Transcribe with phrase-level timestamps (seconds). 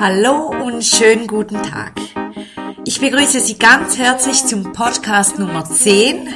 [0.00, 1.92] Hallo und schönen guten Tag.
[2.86, 6.26] Ich begrüße Sie ganz herzlich zum Podcast Nummer 10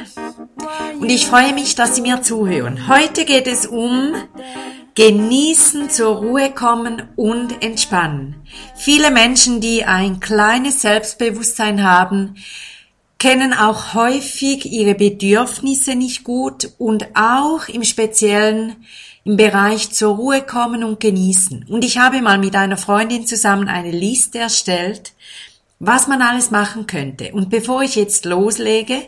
[1.00, 2.88] und ich freue mich, dass Sie mir zuhören.
[2.88, 4.12] Heute geht es um
[4.94, 8.36] Genießen, zur Ruhe kommen und entspannen.
[8.76, 12.34] Viele Menschen, die ein kleines Selbstbewusstsein haben,
[13.24, 18.76] kennen auch häufig ihre Bedürfnisse nicht gut und auch im Speziellen
[19.24, 21.64] im Bereich zur Ruhe kommen und genießen.
[21.70, 25.14] Und ich habe mal mit einer Freundin zusammen eine Liste erstellt,
[25.78, 27.32] was man alles machen könnte.
[27.32, 29.00] Und bevor ich jetzt loslege,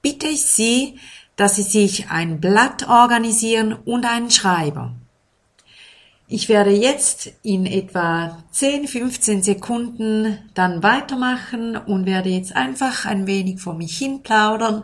[0.00, 1.00] bitte ich Sie,
[1.34, 4.94] dass Sie sich ein Blatt organisieren und einen Schreiber.
[6.28, 13.28] Ich werde jetzt in etwa 10, 15 Sekunden dann weitermachen und werde jetzt einfach ein
[13.28, 14.82] wenig vor mich hin plaudern.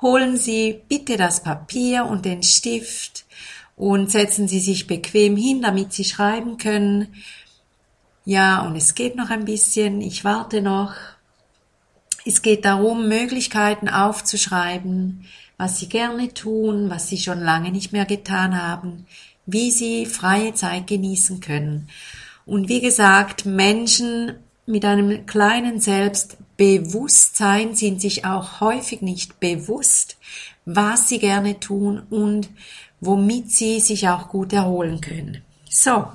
[0.00, 3.24] Holen Sie bitte das Papier und den Stift
[3.74, 7.12] und setzen Sie sich bequem hin, damit Sie schreiben können.
[8.24, 10.00] Ja, und es geht noch ein bisschen.
[10.00, 10.94] Ich warte noch.
[12.24, 18.06] Es geht darum, Möglichkeiten aufzuschreiben, was Sie gerne tun, was Sie schon lange nicht mehr
[18.06, 19.06] getan haben,
[19.46, 21.88] wie sie freie Zeit genießen können.
[22.46, 24.34] Und wie gesagt, Menschen
[24.66, 30.16] mit einem kleinen Selbstbewusstsein sind sich auch häufig nicht bewusst,
[30.64, 32.48] was sie gerne tun und
[33.00, 35.42] womit sie sich auch gut erholen können.
[35.68, 36.06] So,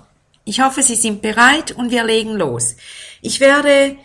[0.46, 2.76] ich hoffe, Sie sind bereit und wir legen los.
[3.22, 3.96] Ich werde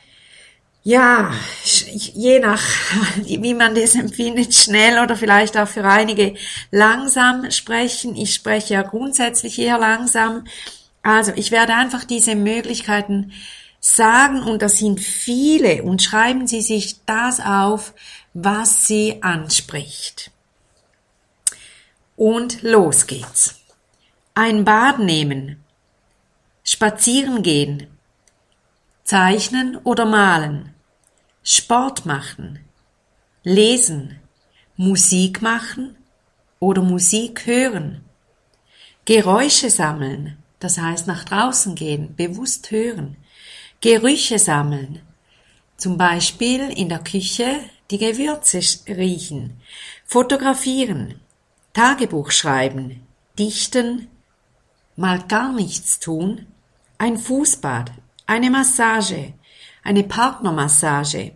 [0.85, 1.33] ja,
[1.65, 2.63] je nach,
[3.25, 6.35] wie man das empfindet, schnell oder vielleicht auch für einige
[6.71, 8.15] langsam sprechen.
[8.17, 10.45] Ich spreche ja grundsätzlich eher langsam.
[11.03, 13.33] Also ich werde einfach diese Möglichkeiten
[13.81, 17.95] sagen und das sind viele und schreiben Sie sich das auf,
[18.35, 20.31] was Sie anspricht.
[22.17, 23.57] Und los geht's.
[24.35, 25.65] Ein Bad nehmen,
[26.63, 27.87] spazieren gehen,
[29.05, 30.74] zeichnen oder malen,
[31.47, 32.61] Sport machen,
[33.43, 34.19] lesen,
[34.79, 35.95] Musik machen
[36.59, 38.03] oder Musik hören,
[39.05, 43.19] Geräusche sammeln, das heißt nach draußen gehen, bewusst hören,
[43.83, 45.03] Gerüche sammeln,
[45.77, 49.61] zum Beispiel in der Küche die Gewürze riechen,
[50.07, 51.21] fotografieren,
[51.75, 53.07] Tagebuch schreiben,
[53.39, 54.09] dichten,
[54.97, 56.47] mal gar nichts tun,
[56.97, 57.93] ein Fußbad,
[58.27, 59.35] eine Massage,
[59.85, 61.33] eine Partnermassage,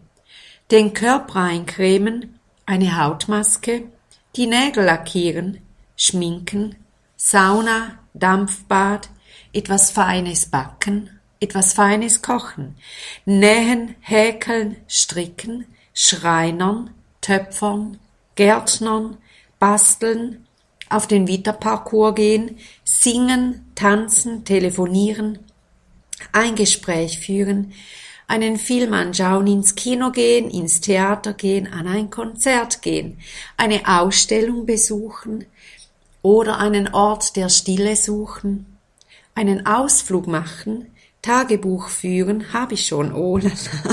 [0.71, 3.85] den Körper eincremen, eine Hautmaske,
[4.37, 5.59] die Nägel lackieren,
[5.97, 6.77] schminken,
[7.17, 9.11] Sauna, Dampfbad,
[9.53, 11.11] etwas Feines backen,
[11.41, 12.77] etwas Feines kochen,
[13.25, 17.99] nähen, häkeln, stricken, schreinern, töpfern,
[18.35, 19.19] gärtnern,
[19.59, 20.47] basteln,
[20.91, 25.39] auf den Witterparcours gehen, singen, tanzen, telefonieren,
[26.33, 27.73] ein Gespräch führen,
[28.29, 33.19] einen Film anschauen, ins Kino gehen, ins Theater gehen, an ein Konzert gehen,
[33.57, 35.47] eine Ausstellung besuchen
[36.23, 38.79] oder einen Ort der Stille suchen,
[39.35, 43.41] einen Ausflug machen, Tagebuch führen, habe ich schon, oh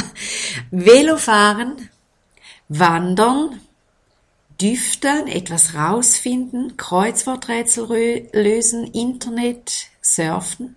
[0.72, 1.90] Velo fahren,
[2.68, 3.62] wandern,
[4.62, 10.76] düfteln, etwas rausfinden, Kreuzworträtsel lösen, Internet surfen,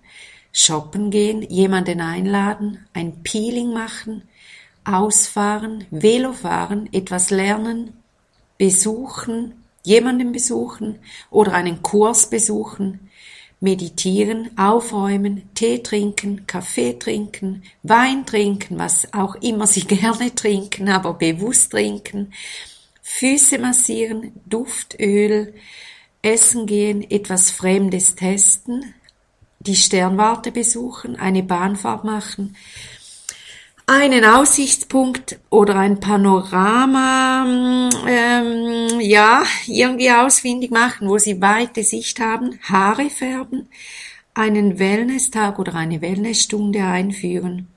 [0.53, 4.23] shoppen gehen, jemanden einladen, ein Peeling machen,
[4.85, 7.93] ausfahren, Velo fahren, etwas lernen,
[8.57, 10.99] besuchen, jemanden besuchen
[11.31, 13.09] oder einen Kurs besuchen,
[13.61, 21.15] meditieren, aufräumen, Tee trinken, Kaffee trinken, Wein trinken, was auch immer Sie gerne trinken, aber
[21.15, 22.33] bewusst trinken,
[23.03, 25.55] Füße massieren, Duftöl,
[26.23, 28.95] essen gehen, etwas Fremdes testen,
[29.61, 32.57] die Sternwarte besuchen, eine Bahnfahrt machen,
[33.87, 37.47] einen Aussichtspunkt oder ein Panorama,
[38.07, 43.69] ähm, ja, irgendwie ausfindig machen, wo sie weite Sicht haben, Haare färben,
[44.35, 47.69] einen Wellness-Tag oder eine Wellnessstunde einführen,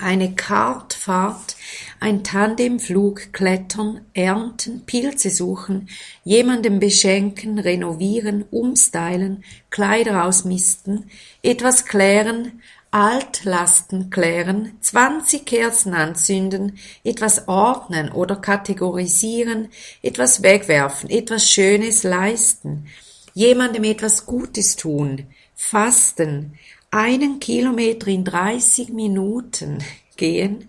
[0.00, 1.56] eine Kartfahrt
[2.00, 5.88] ein Tandemflug, Klettern, Ernten, Pilze suchen,
[6.24, 11.10] jemandem beschenken, renovieren, umstylen, Kleider ausmisten,
[11.42, 19.68] etwas klären, Altlasten klären, 20 Kerzen anzünden, etwas ordnen oder kategorisieren,
[20.02, 22.86] etwas wegwerfen, etwas Schönes leisten,
[23.34, 26.54] jemandem etwas Gutes tun, fasten,
[26.90, 29.78] einen Kilometer in 30 Minuten
[30.16, 30.68] gehen,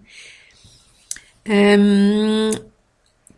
[1.46, 2.52] ähm,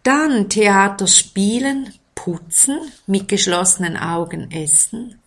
[0.04, 5.20] dann Theater spielen, putzen, mit geschlossenen Augen essen,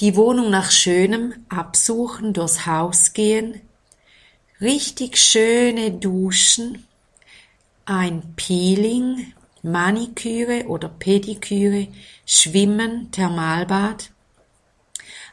[0.00, 3.60] die Wohnung nach Schönem absuchen, durchs Haus gehen,
[4.60, 6.86] richtig schöne Duschen,
[7.84, 9.32] ein Peeling,
[9.62, 11.88] Maniküre oder Pediküre,
[12.24, 14.11] Schwimmen, Thermalbad,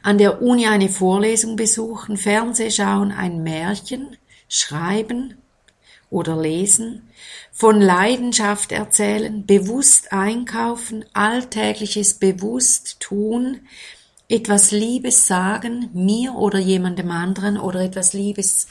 [0.02, 4.18] an der Uni eine Vorlesung besuchen, Fernseh schauen, ein Märchen,
[4.48, 5.36] schreiben
[6.10, 7.10] oder lesen,
[7.52, 13.62] von Leidenschaft erzählen, bewusst einkaufen, alltägliches bewusst tun,
[14.28, 18.68] etwas Liebes sagen, mir oder jemandem anderen oder etwas Liebes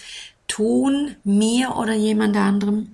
[0.46, 2.92] tun, mir oder jemand anderem,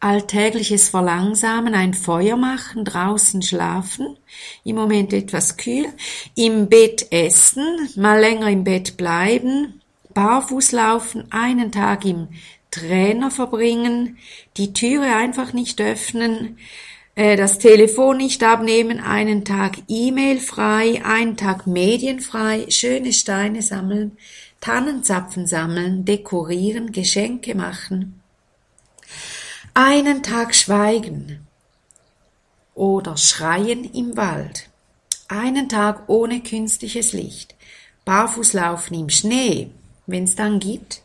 [0.00, 4.16] alltägliches Verlangsamen, ein Feuer machen, draußen schlafen,
[4.64, 5.86] im Moment etwas kühl,
[6.34, 7.64] im Bett essen,
[7.96, 9.80] mal länger im Bett bleiben,
[10.14, 12.28] barfuß laufen, einen Tag im
[12.70, 14.18] Trainer verbringen,
[14.56, 16.58] die Türe einfach nicht öffnen,
[17.16, 24.16] äh, das Telefon nicht abnehmen, einen Tag E-Mail frei, einen Tag medienfrei, schöne Steine sammeln,
[24.60, 28.17] Tannenzapfen sammeln, dekorieren, Geschenke machen,
[29.80, 31.46] einen Tag schweigen
[32.74, 34.68] oder schreien im Wald,
[35.28, 37.54] einen Tag ohne künstliches Licht,
[38.04, 39.70] barfuß laufen im Schnee,
[40.08, 41.02] wenn es dann gibt,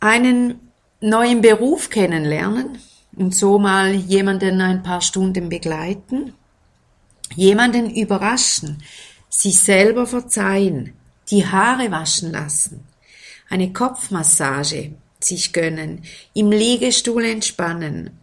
[0.00, 2.80] einen neuen Beruf kennenlernen
[3.14, 6.34] und so mal jemanden ein paar Stunden begleiten,
[7.36, 8.82] jemanden überraschen,
[9.28, 10.94] sich selber verzeihen,
[11.30, 12.88] die Haare waschen lassen,
[13.48, 16.04] eine Kopfmassage sich gönnen,
[16.34, 18.18] im Liegestuhl entspannen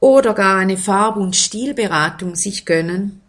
[0.00, 3.20] oder gar eine Farb- und Stilberatung sich gönnen,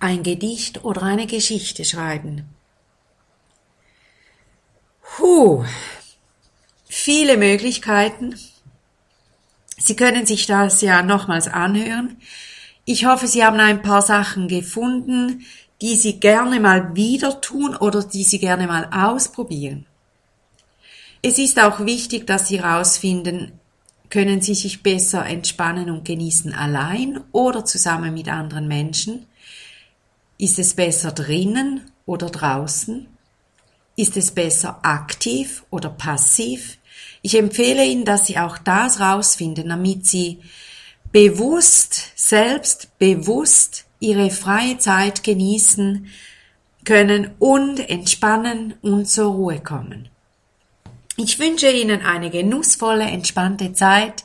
[0.00, 2.44] ein Gedicht oder eine Geschichte schreiben.
[5.18, 5.64] Huh,
[6.86, 8.38] viele Möglichkeiten.
[9.78, 12.16] Sie können sich das ja nochmals anhören.
[12.84, 15.44] Ich hoffe, Sie haben ein paar Sachen gefunden,
[15.80, 19.86] die Sie gerne mal wieder tun oder die Sie gerne mal ausprobieren.
[21.28, 23.58] Es ist auch wichtig, dass Sie herausfinden,
[24.10, 29.26] können Sie sich besser entspannen und genießen allein oder zusammen mit anderen Menschen?
[30.38, 33.08] Ist es besser drinnen oder draußen?
[33.96, 36.78] Ist es besser aktiv oder passiv?
[37.22, 40.38] Ich empfehle Ihnen, dass Sie auch das rausfinden, damit Sie
[41.10, 46.06] bewusst, selbst bewusst Ihre freie Zeit genießen
[46.84, 50.08] können und entspannen und zur Ruhe kommen.
[51.16, 54.24] Ich wünsche Ihnen eine genussvolle, entspannte Zeit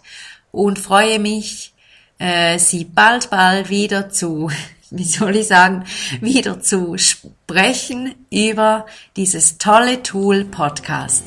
[0.52, 1.74] und freue mich,
[2.20, 4.50] äh, Sie bald, bald wieder zu
[4.92, 5.86] wie soll ich sagen,
[6.20, 8.86] wieder zu sprechen über
[9.16, 11.24] dieses tolle Tool Podcast.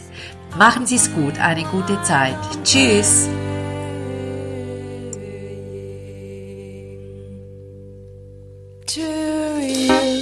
[0.57, 2.37] Machen Sie es gut, eine gute Zeit.
[2.63, 3.29] Tschüss.
[8.87, 9.01] To
[9.61, 10.14] you.